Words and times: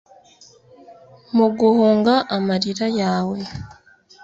mu 1.35 1.47
guhunga 1.57 2.13
amarira; 2.35 2.87
yawe 2.99 3.37